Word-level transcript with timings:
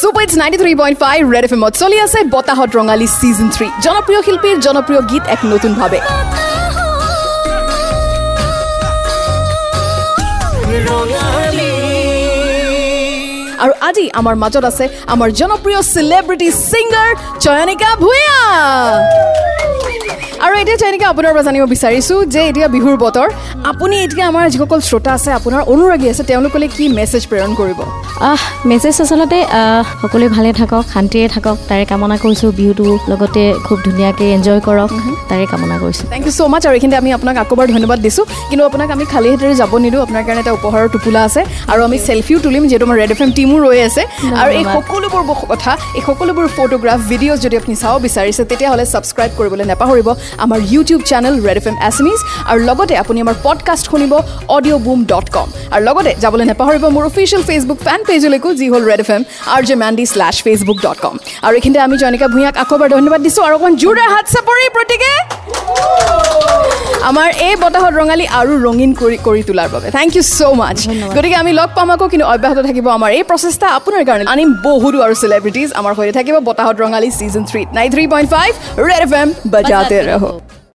Super 0.00 0.22
hits 0.24 0.34
ninety 0.40 0.58
three 0.62 0.72
point 0.80 0.96
five 1.04 1.20
red 1.34 1.44
F 1.46 1.52
এমত 1.56 1.72
চলি 1.82 1.96
আছে 2.06 2.18
বতাহত 2.34 2.70
ৰঙালী 2.78 3.06
ছিজন 3.18 3.48
থ্ৰী 3.54 3.66
জনপ্ৰিয় 3.86 4.20
শিল্পীৰ 4.26 4.56
জনপ্ৰিয় 4.66 5.00
গীত 5.10 5.24
এক 5.34 5.40
নতুনভাৱে 5.52 5.98
আৰু 13.64 13.72
আজি 13.88 14.04
আমাৰ 14.20 14.34
মাজত 14.42 14.64
আছে 14.70 14.84
আমাৰ 15.14 15.28
জনপ্ৰিয় 15.40 15.80
চেলিব্ৰিটি 15.94 16.48
ছিংগাৰ 16.70 17.10
চয়নিকা 17.44 17.90
ভূঞা। 18.02 18.38
এতিয়া 20.62 20.78
চয়নিকা 20.82 21.06
আপোনাৰ 21.12 21.32
পৰা 21.34 21.42
জানিব 21.48 21.64
বিচাৰিছোঁ 21.74 22.18
যে 22.34 22.40
এতিয়া 22.50 22.66
বিহুৰ 22.74 22.96
বতৰ 23.04 23.28
আপুনি 23.70 23.94
এতিয়া 24.06 24.24
আমাৰ 24.32 24.44
যিসকল 24.52 24.80
শ্ৰোতা 24.88 25.10
আছে 25.18 25.30
আপোনাৰ 25.38 25.62
অনুৰাগী 25.72 26.06
আছে 26.12 26.22
তেওঁলোকলৈ 26.30 26.68
কি 26.76 26.84
মেছেজ 26.98 27.22
প্ৰেৰণ 27.30 27.50
কৰিব? 27.60 27.78
মেছেজ 28.70 28.94
আচলতে 29.04 29.38
সকলোৱে 30.02 30.28
ভালে 30.36 30.50
থাকক 30.60 30.82
শান্তিৰে 30.94 31.26
থাকক 31.34 31.56
তাৰে 31.70 31.84
কামনা 31.90 32.16
কৰিছোঁ 32.24 32.50
বিহুটো 32.58 32.86
লগতে 33.10 33.42
খুব 33.66 33.78
ধুনীয়াকৈ 33.86 34.26
এনজয় 34.36 34.60
কৰক 34.66 34.90
তাৰে 35.30 35.44
কামনা 35.52 35.76
কৰিছোঁ। 35.82 36.06
থেংক 36.12 36.24
ইউ 36.26 36.32
ছ' 36.38 36.50
মাছ 36.52 36.62
আৰু 36.66 36.74
এইখিনিতে 36.78 36.98
আমি 37.02 37.10
আপোনাক 37.18 37.36
আকৌ 37.42 37.54
এবাৰ 37.56 37.66
ধন্যবাদ 37.74 37.98
দিছোঁ। 38.06 38.24
কিন্তু 38.50 38.62
আপোনাক 38.70 38.88
আমি 38.96 39.04
খালী 39.12 39.28
হাতেৰে 39.32 39.54
যাব 39.62 39.72
নিদিওঁ 39.84 40.02
আপোনাৰ 40.06 40.22
কাৰণে 40.26 40.40
এটা 40.44 40.52
উপহাৰৰ 40.58 40.86
টোপোলা 40.94 41.20
আছে 41.28 41.40
আৰু 41.72 41.80
আমি 41.88 41.98
চেল্ফিও 42.06 42.38
তুলিম 42.46 42.62
যিহেতু 42.70 42.84
আমাৰ 42.88 42.98
ৰেড 43.02 43.10
এফ 43.14 43.20
এম 43.24 43.30
টীমো 43.36 43.56
ৰৈ 43.66 43.78
আছে। 43.88 44.02
আৰু 44.42 44.50
এই 44.58 44.64
সকলোবোৰ 44.74 45.22
কথা 45.52 45.72
এই 45.98 46.02
সকলোবোৰ 46.08 46.46
ফটোগ্ৰাফ 46.56 46.98
ভিডিঅ'জ 47.10 47.38
যদি 47.44 47.54
আপুনি 47.60 47.74
চাব 47.82 47.94
বিচাৰিছে 48.06 48.42
তেতিয়াহ'লে 48.50 48.84
ছাবস্ক্ৰাইব 48.92 49.30
কৰিবলৈ 49.38 49.64
নাপাহৰিব। 49.72 50.08
আমাৰ 50.44 50.51
YouTube 50.74 51.00
channel 51.10 51.34
red 51.46 51.56
F 51.60 51.66
M 51.66 51.76
এছমিজ 51.88 52.18
আৰু 52.50 52.60
লগতে 52.68 52.94
আপুনি 53.02 53.18
আমাৰ 53.24 53.36
পডকাষ্ট 53.42 53.84
শুনিব 53.90 54.12
অডিঅ' 54.56 54.80
বুম 54.86 55.00
ডট 55.12 55.26
কম 55.36 55.48
আৰু 55.74 55.82
লগতে 55.88 56.12
যাবলৈ 56.22 56.44
নাপাহৰিব 56.50 56.84
মোৰ 56.96 57.04
অফিচিয়েল 57.10 57.42
ফেচবুক 57.50 57.78
ফেন 57.86 58.00
পেজলৈকো 58.08 58.48
যি 58.60 58.66
হ'ল 58.72 58.82
red 58.90 59.00
F 59.04 59.10
M 59.16 59.22
R 59.54 59.62
J 59.68 59.74
Mandy 59.82 60.04
slash 60.12 60.36
Facebook 60.46 60.78
dot 60.86 60.98
com 61.04 61.14
আৰু 61.46 61.54
এইখিনিতে 61.58 61.80
আমি 61.86 61.96
জয়নিকা 62.02 62.26
ভূঞাক 62.34 62.54
আকৌ 62.62 62.74
এবাৰ 62.76 62.88
ধন্যবাদ 62.96 63.20
দিছোঁ। 63.26 63.42
আৰু 63.46 63.54
অকণমান 63.56 63.74
জোৰদাৰ 63.82 64.08
হাত 64.14 64.26
চাপৰি 64.34 64.64
প্ৰত্যেকে 64.76 65.12
আমাৰ 67.10 67.28
এই 67.46 67.54
বতাহত 67.62 67.92
ৰঙালী 68.00 68.24
আৰু 68.40 68.52
ৰঙীন 68.66 68.90
কৰি 69.00 69.16
কৰি 69.26 69.42
তোলাৰ 69.48 69.68
বাবে। 69.74 69.88
থেংক 69.98 70.10
ইউ 70.16 70.24
ছ' 70.36 70.40
মাছ 70.60 70.78
গতিকে 71.16 71.36
আমি 71.42 71.52
লগ 71.60 71.68
পাম 71.76 71.88
আকৌ 71.94 72.06
কিন্তু 72.12 72.26
অব্যাহত 72.34 72.58
থাকিব 72.68 72.86
আমাৰ 72.98 73.10
এই 73.18 73.24
প্ৰচেষ্টা। 73.30 73.66
আপোনাৰ 73.78 74.02
কাৰণে 74.08 74.24
আনিম 74.34 74.50
বহুতো 74.68 74.98
আৰু 75.06 75.14
চেলিব্ৰিটিজ 75.22 75.68
আমাৰ 75.80 75.92
সৈতে 75.98 76.12
থাকিব 76.18 76.36
বতাহত 76.48 76.76
Rongali 76.84 77.08
season 77.18 77.42
থ্ৰীত 77.50 77.68
nine 77.78 77.88
three 77.94 78.04
point 78.12 78.28
five 78.34 78.50
red 78.88 79.00
F 79.06 79.12
M 79.22 79.28
বজাতে 79.54 79.98
ৰহ 80.10 80.24